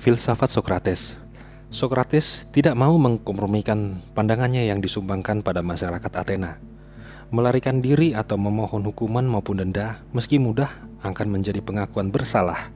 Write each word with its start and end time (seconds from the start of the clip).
Filsafat 0.00 0.48
Sokrates 0.48 1.20
Sokrates 1.68 2.48
tidak 2.56 2.72
mau 2.72 2.96
mengkompromikan 2.96 4.00
pandangannya 4.16 4.64
yang 4.64 4.80
disumbangkan 4.80 5.44
pada 5.44 5.60
masyarakat 5.60 6.08
Athena. 6.16 6.56
Melarikan 7.28 7.84
diri 7.84 8.16
atau 8.16 8.40
memohon 8.40 8.80
hukuman 8.80 9.28
maupun 9.28 9.60
denda 9.60 10.00
meski 10.16 10.40
mudah 10.40 10.72
akan 11.04 11.28
menjadi 11.28 11.60
pengakuan 11.60 12.08
bersalah. 12.08 12.72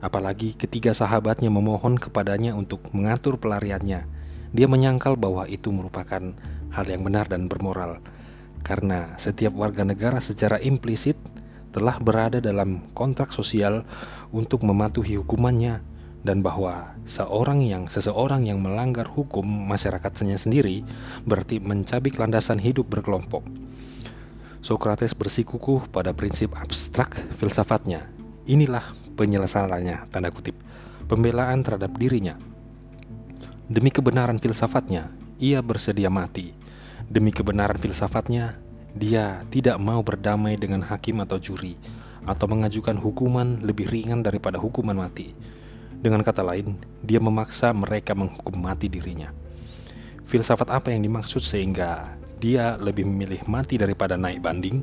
Apalagi 0.00 0.56
ketiga 0.56 0.96
sahabatnya 0.96 1.52
memohon 1.52 2.00
kepadanya 2.00 2.56
untuk 2.56 2.80
mengatur 2.96 3.36
pelariannya. 3.36 4.08
Dia 4.56 4.66
menyangkal 4.72 5.20
bahwa 5.20 5.44
itu 5.52 5.68
merupakan 5.68 6.32
hal 6.72 6.86
yang 6.88 7.04
benar 7.04 7.28
dan 7.28 7.52
bermoral. 7.52 8.00
Karena 8.64 9.12
setiap 9.20 9.52
warga 9.52 9.84
negara 9.84 10.16
secara 10.24 10.56
implisit 10.64 11.20
telah 11.76 12.00
berada 12.00 12.40
dalam 12.40 12.88
kontrak 12.96 13.36
sosial 13.36 13.84
untuk 14.32 14.64
mematuhi 14.64 15.20
hukumannya 15.20 15.97
dan 16.26 16.42
bahwa 16.42 16.98
seorang 17.06 17.62
yang 17.62 17.86
seseorang 17.86 18.46
yang 18.46 18.58
melanggar 18.58 19.06
hukum 19.06 19.46
masyarakatnya 19.46 20.34
sendiri 20.34 20.82
berarti 21.22 21.62
mencabik 21.62 22.18
landasan 22.18 22.58
hidup 22.58 22.90
berkelompok. 22.90 23.46
Socrates 24.58 25.14
bersikukuh 25.14 25.86
pada 25.88 26.10
prinsip 26.10 26.50
abstrak 26.58 27.22
filsafatnya. 27.38 28.10
Inilah 28.50 28.82
penyelesaiannya, 29.14 30.10
tanda 30.10 30.34
kutip, 30.34 30.58
pembelaan 31.06 31.62
terhadap 31.62 31.94
dirinya. 31.94 32.34
Demi 33.70 33.94
kebenaran 33.94 34.42
filsafatnya, 34.42 35.14
ia 35.38 35.62
bersedia 35.62 36.10
mati. 36.10 36.50
Demi 37.06 37.30
kebenaran 37.30 37.78
filsafatnya, 37.78 38.58
dia 38.96 39.46
tidak 39.54 39.78
mau 39.78 40.02
berdamai 40.02 40.58
dengan 40.58 40.82
hakim 40.82 41.22
atau 41.22 41.38
juri, 41.38 41.78
atau 42.26 42.50
mengajukan 42.50 42.98
hukuman 42.98 43.62
lebih 43.62 43.86
ringan 43.86 44.26
daripada 44.26 44.58
hukuman 44.58 45.06
mati 45.06 45.32
dengan 45.98 46.22
kata 46.22 46.46
lain, 46.46 46.78
dia 47.02 47.18
memaksa 47.18 47.74
mereka 47.74 48.14
menghukum 48.14 48.54
mati 48.54 48.86
dirinya. 48.86 49.34
Filsafat 50.30 50.70
apa 50.70 50.94
yang 50.94 51.02
dimaksud 51.02 51.42
sehingga 51.42 52.14
dia 52.38 52.78
lebih 52.78 53.02
memilih 53.02 53.42
mati 53.50 53.74
daripada 53.74 54.14
naik 54.14 54.38
banding? 54.38 54.78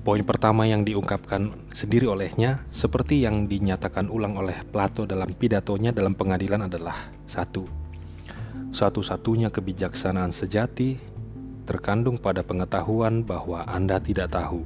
Poin 0.00 0.22
pertama 0.22 0.64
yang 0.64 0.86
diungkapkan 0.86 1.50
sendiri 1.74 2.08
olehnya, 2.08 2.64
seperti 2.72 3.26
yang 3.26 3.50
dinyatakan 3.50 4.08
ulang 4.08 4.38
oleh 4.38 4.64
Plato 4.70 5.04
dalam 5.04 5.28
pidatonya 5.34 5.90
dalam 5.90 6.14
pengadilan 6.14 6.70
adalah 6.70 7.10
satu, 7.26 7.66
satu-satunya 8.70 9.50
kebijaksanaan 9.50 10.30
sejati 10.30 10.96
terkandung 11.66 12.22
pada 12.22 12.46
pengetahuan 12.46 13.26
bahwa 13.26 13.66
Anda 13.66 13.98
tidak 13.98 14.32
tahu. 14.32 14.62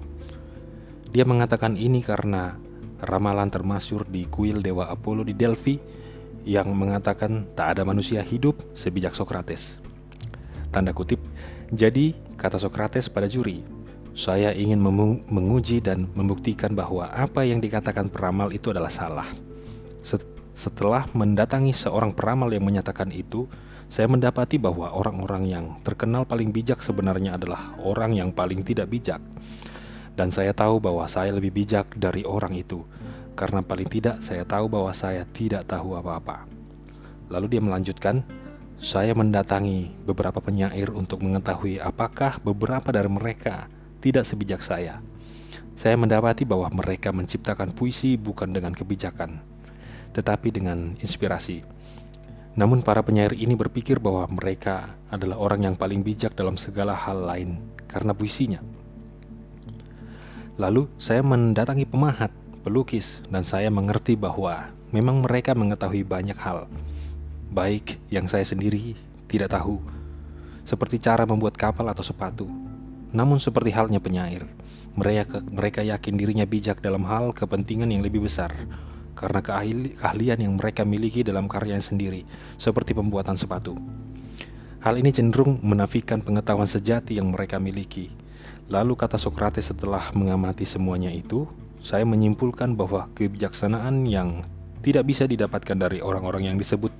Dia 1.10 1.24
mengatakan 1.24 1.74
ini 1.74 2.04
karena 2.04 2.60
ramalan 3.04 3.48
termasyur 3.48 4.04
di 4.08 4.28
kuil 4.28 4.60
dewa 4.60 4.88
Apollo 4.88 5.28
di 5.28 5.34
Delphi 5.36 5.76
yang 6.44 6.72
mengatakan 6.72 7.44
tak 7.52 7.76
ada 7.76 7.82
manusia 7.84 8.24
hidup 8.24 8.60
sebijak 8.72 9.12
Sokrates. 9.12 9.80
Tanda 10.72 10.94
kutip, 10.94 11.20
jadi 11.68 12.14
kata 12.40 12.56
Sokrates 12.56 13.10
pada 13.10 13.28
juri, 13.28 13.60
saya 14.16 14.54
ingin 14.54 14.80
menguji 15.28 15.82
dan 15.82 16.08
membuktikan 16.14 16.72
bahwa 16.72 17.10
apa 17.10 17.44
yang 17.44 17.58
dikatakan 17.58 18.08
peramal 18.08 18.54
itu 18.54 18.70
adalah 18.72 18.90
salah. 18.90 19.28
Setelah 20.50 21.08
mendatangi 21.16 21.72
seorang 21.72 22.12
peramal 22.12 22.52
yang 22.52 22.64
menyatakan 22.66 23.08
itu, 23.14 23.48
saya 23.90 24.06
mendapati 24.06 24.54
bahwa 24.54 24.92
orang-orang 24.94 25.50
yang 25.50 25.64
terkenal 25.82 26.22
paling 26.22 26.54
bijak 26.54 26.78
sebenarnya 26.78 27.34
adalah 27.34 27.74
orang 27.82 28.14
yang 28.14 28.30
paling 28.30 28.62
tidak 28.62 28.86
bijak. 28.86 29.18
Dan 30.18 30.34
saya 30.34 30.50
tahu 30.52 30.82
bahwa 30.82 31.06
saya 31.06 31.30
lebih 31.32 31.54
bijak 31.54 31.94
dari 31.96 32.26
orang 32.26 32.52
itu, 32.54 32.82
karena 33.38 33.64
paling 33.64 33.88
tidak 33.88 34.20
saya 34.20 34.44
tahu 34.44 34.68
bahwa 34.68 34.92
saya 34.92 35.24
tidak 35.30 35.64
tahu 35.64 35.96
apa-apa. 35.96 36.44
Lalu 37.30 37.56
dia 37.56 37.62
melanjutkan, 37.62 38.26
saya 38.80 39.12
mendatangi 39.12 39.92
beberapa 40.08 40.40
penyair 40.40 40.88
untuk 40.90 41.20
mengetahui 41.20 41.76
apakah 41.78 42.40
beberapa 42.40 42.88
dari 42.88 43.12
mereka 43.12 43.68
tidak 44.00 44.24
sebijak 44.24 44.64
saya. 44.64 45.04
Saya 45.76 45.96
mendapati 46.00 46.48
bahwa 46.48 46.68
mereka 46.72 47.12
menciptakan 47.12 47.76
puisi 47.76 48.16
bukan 48.16 48.52
dengan 48.52 48.72
kebijakan, 48.72 49.40
tetapi 50.16 50.48
dengan 50.48 50.96
inspirasi. 51.00 51.60
Namun 52.58 52.82
para 52.82 53.00
penyair 53.04 53.36
ini 53.36 53.54
berpikir 53.54 54.02
bahwa 54.02 54.26
mereka 54.32 54.96
adalah 55.08 55.38
orang 55.38 55.70
yang 55.70 55.76
paling 55.78 56.02
bijak 56.02 56.34
dalam 56.34 56.58
segala 56.58 56.96
hal 56.96 57.22
lain 57.24 57.62
karena 57.86 58.10
puisinya. 58.10 58.60
Lalu 60.60 60.92
saya 61.00 61.24
mendatangi 61.24 61.88
pemahat, 61.88 62.28
pelukis, 62.60 63.24
dan 63.32 63.48
saya 63.48 63.72
mengerti 63.72 64.12
bahwa 64.12 64.68
memang 64.92 65.24
mereka 65.24 65.56
mengetahui 65.56 66.04
banyak 66.04 66.36
hal, 66.36 66.68
baik 67.48 67.96
yang 68.12 68.28
saya 68.28 68.44
sendiri 68.44 68.92
tidak 69.24 69.56
tahu, 69.56 69.80
seperti 70.68 71.00
cara 71.00 71.24
membuat 71.24 71.56
kapal 71.56 71.88
atau 71.88 72.04
sepatu. 72.04 72.44
Namun 73.08 73.40
seperti 73.40 73.72
halnya 73.72 74.04
penyair, 74.04 74.44
mereka 74.92 75.40
mereka 75.48 75.80
yakin 75.80 76.20
dirinya 76.20 76.44
bijak 76.44 76.84
dalam 76.84 77.08
hal 77.08 77.32
kepentingan 77.32 77.88
yang 77.88 78.04
lebih 78.04 78.20
besar 78.28 78.52
karena 79.16 79.40
keahlian 79.40 80.44
yang 80.44 80.60
mereka 80.60 80.84
miliki 80.84 81.24
dalam 81.24 81.48
karyanya 81.48 81.80
sendiri, 81.80 82.28
seperti 82.60 82.92
pembuatan 82.92 83.40
sepatu. 83.40 83.80
Hal 84.84 85.00
ini 85.00 85.08
cenderung 85.08 85.56
menafikan 85.64 86.20
pengetahuan 86.20 86.68
sejati 86.68 87.16
yang 87.16 87.32
mereka 87.32 87.56
miliki, 87.56 88.12
Lalu 88.70 88.94
kata 88.94 89.18
Sokrates 89.18 89.74
setelah 89.74 90.14
mengamati 90.14 90.62
semuanya 90.62 91.10
itu, 91.10 91.48
saya 91.80 92.06
menyimpulkan 92.06 92.76
bahwa 92.76 93.10
kebijaksanaan 93.18 94.06
yang 94.06 94.46
tidak 94.80 95.08
bisa 95.08 95.26
didapatkan 95.26 95.76
dari 95.76 95.98
orang-orang 96.00 96.52
yang 96.52 96.56
disebut 96.56 96.92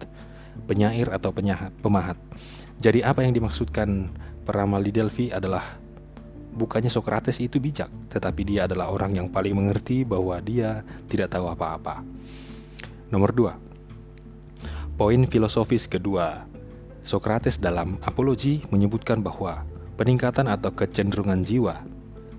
penyair 0.66 1.08
atau 1.12 1.30
penyahat, 1.30 1.70
pemahat. 1.80 2.16
Jadi 2.80 3.04
apa 3.04 3.22
yang 3.22 3.36
dimaksudkan 3.36 4.08
peramal 4.44 4.80
di 4.80 4.90
Delphi 4.90 5.30
adalah 5.30 5.78
bukannya 6.56 6.90
Sokrates 6.90 7.38
itu 7.38 7.62
bijak, 7.62 7.88
tetapi 8.10 8.42
dia 8.42 8.66
adalah 8.66 8.90
orang 8.90 9.14
yang 9.14 9.28
paling 9.30 9.54
mengerti 9.54 10.02
bahwa 10.02 10.40
dia 10.42 10.82
tidak 11.06 11.30
tahu 11.30 11.46
apa-apa. 11.46 12.02
Nomor 13.12 13.30
dua, 13.30 13.52
poin 14.98 15.22
filosofis 15.28 15.86
kedua, 15.86 16.44
Sokrates 17.00 17.56
dalam 17.56 17.96
Apologi 18.04 18.64
menyebutkan 18.68 19.24
bahwa 19.24 19.64
peningkatan 20.00 20.48
atau 20.48 20.72
kecenderungan 20.72 21.44
jiwa, 21.44 21.84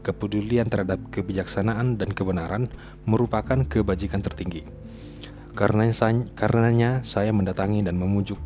kepedulian 0.01 0.65
terhadap 0.65 0.97
kebijaksanaan 1.13 1.93
dan 1.93 2.09
kebenaran 2.09 2.65
merupakan 3.05 3.61
kebajikan 3.69 4.25
tertinggi. 4.25 4.65
Karenanya 5.53 5.93
saya, 5.93 6.25
karenanya 6.33 7.05
saya 7.05 7.29
mendatangi 7.29 7.85
dan 7.85 8.01
memujuk 8.01 8.41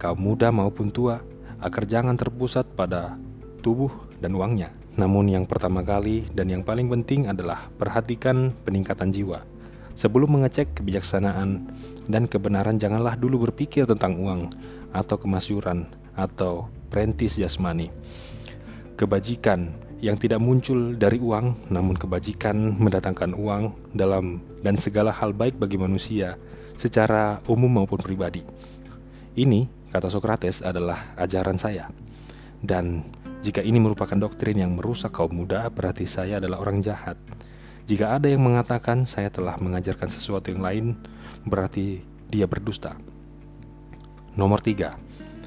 kaum 0.00 0.16
muda 0.16 0.48
maupun 0.48 0.88
tua 0.88 1.20
agar 1.60 1.84
jangan 1.84 2.16
terpusat 2.16 2.64
pada 2.72 3.20
tubuh 3.60 3.92
dan 4.24 4.32
uangnya. 4.32 4.72
Namun 4.96 5.28
yang 5.28 5.44
pertama 5.44 5.84
kali 5.84 6.24
dan 6.32 6.48
yang 6.48 6.64
paling 6.64 6.88
penting 6.88 7.28
adalah 7.28 7.68
perhatikan 7.76 8.48
peningkatan 8.64 9.12
jiwa. 9.12 9.44
Sebelum 9.92 10.40
mengecek 10.40 10.80
kebijaksanaan 10.80 11.68
dan 12.08 12.24
kebenaran 12.24 12.80
janganlah 12.80 13.12
dulu 13.12 13.44
berpikir 13.50 13.84
tentang 13.84 14.16
uang 14.16 14.48
atau 14.96 15.20
kemasyuran 15.20 15.84
atau 16.16 16.72
prentis 16.88 17.36
jasmani 17.36 17.92
kebajikan 18.94 19.74
yang 20.04 20.20
tidak 20.20 20.42
muncul 20.42 20.92
dari 20.94 21.16
uang, 21.16 21.72
namun 21.72 21.96
kebajikan 21.96 22.76
mendatangkan 22.76 23.32
uang 23.32 23.72
dalam 23.96 24.42
dan 24.60 24.76
segala 24.76 25.14
hal 25.14 25.32
baik 25.32 25.56
bagi 25.56 25.80
manusia 25.80 26.36
secara 26.76 27.40
umum 27.48 27.82
maupun 27.82 28.00
pribadi. 28.02 28.44
Ini, 29.34 29.66
kata 29.90 30.12
Socrates, 30.12 30.60
adalah 30.60 31.16
ajaran 31.16 31.56
saya. 31.56 31.88
Dan 32.60 33.02
jika 33.44 33.60
ini 33.60 33.80
merupakan 33.80 34.16
doktrin 34.16 34.60
yang 34.60 34.72
merusak 34.76 35.12
kaum 35.12 35.32
muda, 35.32 35.68
berarti 35.68 36.08
saya 36.08 36.40
adalah 36.40 36.60
orang 36.62 36.80
jahat. 36.80 37.18
Jika 37.84 38.16
ada 38.16 38.28
yang 38.32 38.40
mengatakan 38.40 39.04
saya 39.04 39.28
telah 39.28 39.60
mengajarkan 39.60 40.08
sesuatu 40.08 40.48
yang 40.48 40.64
lain, 40.64 40.84
berarti 41.44 42.00
dia 42.32 42.48
berdusta. 42.48 42.96
Nomor 44.34 44.64
tiga, 44.64 44.96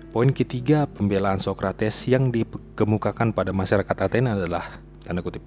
Poin 0.07 0.31
ketiga 0.31 0.87
pembelaan 0.87 1.43
Sokrates 1.43 2.07
yang 2.07 2.31
dikemukakan 2.31 3.35
pada 3.35 3.51
masyarakat 3.51 3.91
Athena 3.91 4.39
adalah 4.39 4.79
tanda 5.03 5.19
kutip 5.19 5.43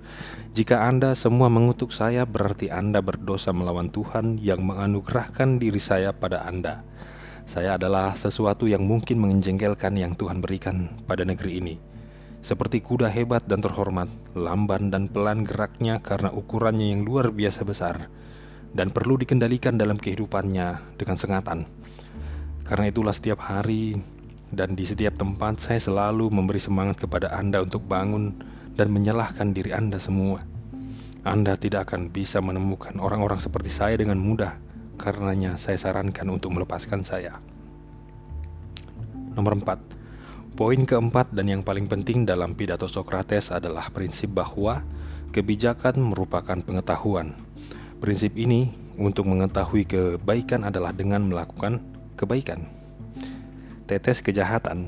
Jika 0.53 0.85
Anda 0.85 1.17
semua 1.17 1.49
mengutuk 1.49 1.97
saya 1.97 2.29
berarti 2.29 2.69
Anda 2.69 3.01
berdosa 3.01 3.57
melawan 3.57 3.89
Tuhan 3.89 4.37
yang 4.37 4.61
menganugerahkan 4.61 5.57
diri 5.57 5.81
saya 5.81 6.13
pada 6.13 6.45
Anda. 6.45 6.85
Saya 7.49 7.81
adalah 7.81 8.13
sesuatu 8.21 8.69
yang 8.69 8.85
mungkin 8.85 9.25
menjengkelkan 9.25 9.97
yang 9.97 10.13
Tuhan 10.13 10.45
berikan 10.45 10.93
pada 11.09 11.25
negeri 11.25 11.57
ini. 11.57 11.75
Seperti 12.45 12.85
kuda 12.85 13.09
hebat 13.09 13.49
dan 13.49 13.65
terhormat, 13.65 14.13
lamban 14.37 14.93
dan 14.93 15.09
pelan 15.09 15.41
geraknya 15.41 16.05
karena 16.05 16.29
ukurannya 16.37 16.93
yang 16.93 17.05
luar 17.05 17.33
biasa 17.33 17.65
besar 17.65 18.09
Dan 18.71 18.95
perlu 18.95 19.19
dikendalikan 19.19 19.75
dalam 19.75 19.99
kehidupannya 19.99 20.95
dengan 20.95 21.17
sengatan. 21.19 21.67
Karena 22.63 22.87
itulah 22.87 23.11
setiap 23.11 23.43
hari 23.43 23.99
dan 24.51 24.75
di 24.75 24.83
setiap 24.83 25.15
tempat 25.15 25.63
saya 25.63 25.79
selalu 25.79 26.31
memberi 26.31 26.59
semangat 26.59 27.03
kepada 27.07 27.31
Anda 27.31 27.63
untuk 27.63 27.87
bangun 27.87 28.35
dan 28.75 28.91
menyalahkan 28.91 29.55
diri 29.55 29.71
Anda 29.71 30.03
semua. 30.03 30.43
Anda 31.23 31.55
tidak 31.55 31.91
akan 31.91 32.11
bisa 32.11 32.41
menemukan 32.41 32.97
orang-orang 32.99 33.39
seperti 33.39 33.71
saya 33.71 33.95
dengan 34.01 34.19
mudah 34.19 34.57
karenanya 35.01 35.57
saya 35.57 35.81
sarankan 35.81 36.29
untuk 36.29 36.53
melepaskan 36.53 37.07
saya. 37.07 37.41
Nomor 39.37 39.57
4. 39.63 40.59
Poin 40.59 40.81
keempat 40.85 41.33
dan 41.33 41.49
yang 41.49 41.63
paling 41.65 41.87
penting 41.89 42.29
dalam 42.29 42.53
pidato 42.53 42.85
Socrates 42.85 43.49
adalah 43.49 43.89
prinsip 43.89 44.35
bahwa 44.35 44.83
kebijakan 45.31 45.97
merupakan 46.03 46.59
pengetahuan. 46.59 47.33
Prinsip 48.03 48.35
ini 48.37 48.73
untuk 48.99 49.31
mengetahui 49.31 49.89
kebaikan 49.89 50.69
adalah 50.69 50.93
dengan 50.93 51.25
melakukan 51.29 51.81
kebaikan. 52.19 52.80
Tetes 53.91 54.23
kejahatan, 54.23 54.87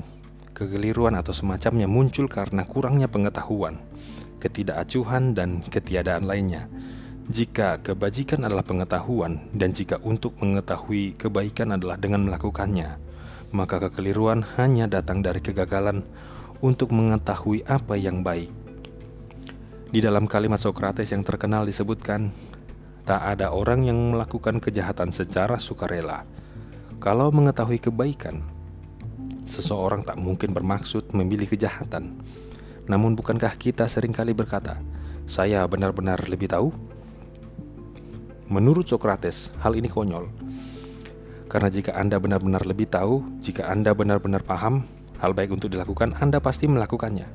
kekeliruan 0.55 1.19
atau 1.19 1.35
semacamnya 1.35 1.91
muncul 1.91 2.31
karena 2.31 2.63
kurangnya 2.63 3.11
pengetahuan, 3.11 3.75
ketidakacuhan 4.39 5.35
dan 5.35 5.59
ketiadaan 5.59 6.23
lainnya. 6.23 6.71
Jika 7.27 7.83
kebajikan 7.83 8.47
adalah 8.47 8.63
pengetahuan 8.63 9.43
dan 9.51 9.75
jika 9.75 9.99
untuk 10.07 10.39
mengetahui 10.39 11.19
kebaikan 11.19 11.75
adalah 11.75 11.99
dengan 11.99 12.23
melakukannya, 12.31 12.95
maka 13.51 13.83
kekeliruan 13.83 14.39
hanya 14.55 14.87
datang 14.87 15.19
dari 15.19 15.43
kegagalan 15.43 16.07
untuk 16.63 16.95
mengetahui 16.95 17.67
apa 17.67 17.99
yang 17.99 18.23
baik. 18.23 18.55
Di 19.91 19.99
dalam 19.99 20.31
kalimat 20.31 20.63
Sokrates 20.63 21.11
yang 21.11 21.27
terkenal 21.27 21.67
disebutkan, 21.67 22.31
tak 23.03 23.19
ada 23.19 23.51
orang 23.51 23.83
yang 23.83 24.15
melakukan 24.15 24.63
kejahatan 24.63 25.11
secara 25.11 25.59
sukarela. 25.59 26.23
Kalau 27.03 27.35
mengetahui 27.35 27.83
kebaikan, 27.83 28.52
seseorang 29.45 30.03
tak 30.03 30.19
mungkin 30.19 30.51
bermaksud 30.51 31.11
memilih 31.15 31.47
kejahatan. 31.49 32.19
Namun 32.87 33.15
bukankah 33.15 33.55
kita 33.55 33.87
sering 33.87 34.11
kali 34.11 34.35
berkata, 34.35 34.79
saya 35.23 35.63
benar-benar 35.67 36.19
lebih 36.27 36.51
tahu? 36.51 36.71
Menurut 38.51 38.85
Sokrates, 38.85 39.49
hal 39.63 39.73
ini 39.79 39.87
konyol 39.87 40.27
karena 41.53 41.69
jika 41.69 41.93
Anda 41.93 42.17
benar-benar 42.17 42.65
lebih 42.65 42.89
tahu, 42.89 43.21
jika 43.45 43.69
Anda 43.69 43.93
benar-benar 43.93 44.41
paham 44.41 44.89
hal 45.21 45.37
baik 45.37 45.53
untuk 45.53 45.69
dilakukan, 45.69 46.17
Anda 46.17 46.41
pasti 46.41 46.65
melakukannya. 46.65 47.29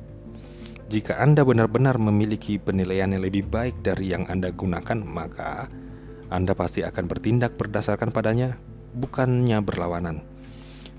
Jika 0.91 1.23
Anda 1.23 1.47
benar-benar 1.47 1.95
memiliki 1.95 2.59
penilaian 2.59 3.15
yang 3.15 3.23
lebih 3.23 3.47
baik 3.47 3.79
dari 3.79 4.11
yang 4.11 4.27
Anda 4.27 4.51
gunakan, 4.51 4.99
maka 5.07 5.71
Anda 6.27 6.51
pasti 6.51 6.83
akan 6.83 7.07
bertindak 7.07 7.55
berdasarkan 7.55 8.11
padanya, 8.11 8.59
bukannya 8.91 9.63
berlawanan. 9.63 10.19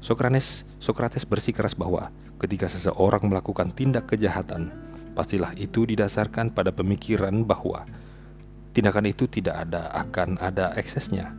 Sokrates, 0.00 0.64
Sokrates 0.80 1.28
bersikeras 1.28 1.76
bahwa 1.76 2.08
ketika 2.40 2.66
seseorang 2.66 3.28
melakukan 3.28 3.68
tindak 3.70 4.08
kejahatan, 4.08 4.72
pastilah 5.12 5.52
itu 5.54 5.84
didasarkan 5.84 6.56
pada 6.56 6.72
pemikiran 6.72 7.44
bahwa 7.44 7.84
tindakan 8.72 9.12
itu 9.12 9.28
tidak 9.28 9.68
ada 9.68 9.92
akan 9.92 10.40
ada 10.40 10.72
eksesnya 10.80 11.36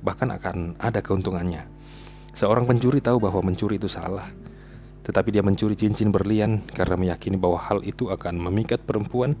bahkan 0.00 0.32
akan 0.32 0.76
ada 0.80 1.00
keuntungannya. 1.04 1.64
Seorang 2.32 2.64
pencuri 2.64 3.04
tahu 3.04 3.20
bahwa 3.20 3.44
mencuri 3.44 3.76
itu 3.76 3.90
salah, 3.90 4.28
tetapi 5.04 5.28
dia 5.34 5.44
mencuri 5.44 5.76
cincin 5.76 6.08
berlian 6.08 6.64
karena 6.72 6.96
meyakini 6.96 7.36
bahwa 7.36 7.60
hal 7.60 7.84
itu 7.84 8.08
akan 8.08 8.38
memikat 8.38 8.80
perempuan 8.84 9.36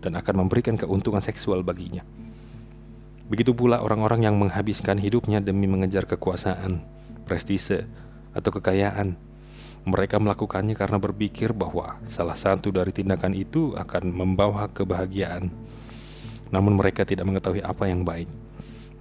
dan 0.00 0.16
akan 0.16 0.46
memberikan 0.46 0.78
keuntungan 0.78 1.20
seksual 1.20 1.60
baginya. 1.66 2.02
Begitu 3.28 3.52
pula 3.52 3.84
orang-orang 3.84 4.24
yang 4.24 4.40
menghabiskan 4.40 4.96
hidupnya 4.96 5.44
demi 5.44 5.68
mengejar 5.68 6.08
kekuasaan, 6.08 6.80
prestise, 7.28 7.84
atau 8.38 8.54
kekayaan. 8.54 9.18
Mereka 9.82 10.22
melakukannya 10.22 10.78
karena 10.78 11.02
berpikir 11.02 11.50
bahwa 11.50 11.98
salah 12.06 12.38
satu 12.38 12.70
dari 12.70 12.94
tindakan 12.94 13.34
itu 13.34 13.74
akan 13.74 14.14
membawa 14.14 14.70
kebahagiaan. 14.70 15.50
Namun 16.54 16.78
mereka 16.78 17.02
tidak 17.02 17.26
mengetahui 17.26 17.60
apa 17.60 17.90
yang 17.90 18.06
baik. 18.06 18.30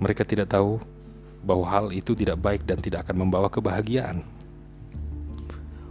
Mereka 0.01 0.25
tidak 0.25 0.49
tahu 0.51 0.81
bahwa 1.45 1.65
hal 1.69 1.85
itu 1.93 2.17
tidak 2.17 2.41
baik 2.41 2.65
dan 2.65 2.81
tidak 2.81 3.07
akan 3.07 3.27
membawa 3.27 3.47
kebahagiaan. 3.47 4.25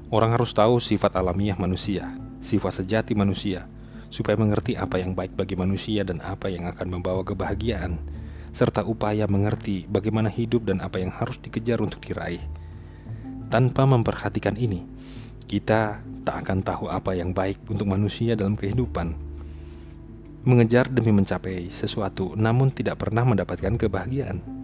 Orang 0.06 0.30
harus 0.30 0.54
tahu 0.54 0.78
sifat 0.78 1.18
alamiah 1.18 1.58
manusia, 1.58 2.14
sifat 2.38 2.82
sejati 2.82 3.18
manusia, 3.18 3.66
supaya 4.06 4.38
mengerti 4.38 4.78
apa 4.78 5.02
yang 5.02 5.18
baik 5.18 5.34
bagi 5.34 5.58
manusia 5.58 6.06
dan 6.06 6.22
apa 6.22 6.46
yang 6.46 6.70
akan 6.70 6.86
membawa 6.86 7.26
kebahagiaan, 7.26 7.98
serta 8.54 8.86
upaya 8.86 9.26
mengerti 9.26 9.84
bagaimana 9.90 10.30
hidup 10.30 10.70
dan 10.70 10.78
apa 10.78 11.02
yang 11.02 11.10
harus 11.10 11.36
dikejar 11.42 11.82
untuk 11.82 11.98
diraih. 12.06 12.40
Tanpa 13.46 13.86
memperhatikan 13.86 14.58
ini, 14.58 14.82
kita 15.46 16.02
tak 16.26 16.36
akan 16.42 16.58
tahu 16.66 16.90
apa 16.90 17.14
yang 17.14 17.30
baik 17.30 17.62
untuk 17.70 17.86
manusia 17.86 18.34
dalam 18.34 18.58
kehidupan. 18.58 19.14
Mengejar 20.46 20.90
demi 20.90 21.10
mencapai 21.10 21.70
sesuatu, 21.70 22.34
namun 22.34 22.70
tidak 22.70 23.02
pernah 23.02 23.26
mendapatkan 23.26 23.74
kebahagiaan 23.74 24.56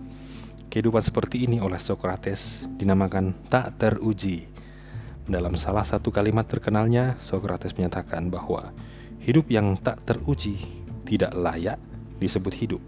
Kehidupan 0.72 1.04
seperti 1.04 1.44
ini 1.44 1.60
oleh 1.60 1.76
Socrates 1.76 2.64
dinamakan 2.80 3.36
tak 3.52 3.76
teruji. 3.76 4.48
Dalam 5.28 5.52
salah 5.60 5.84
satu 5.84 6.08
kalimat 6.08 6.48
terkenalnya, 6.48 7.12
Socrates 7.20 7.76
menyatakan 7.76 8.32
bahwa 8.32 8.72
hidup 9.20 9.52
yang 9.52 9.76
tak 9.76 10.00
teruji 10.08 10.56
tidak 11.04 11.36
layak 11.36 11.76
disebut 12.16 12.56
hidup. 12.56 12.80